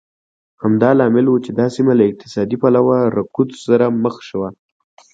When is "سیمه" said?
1.75-1.93